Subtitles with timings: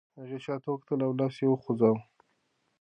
[0.19, 2.01] هغې شاته وکتل او لاس یې وخوځاوه.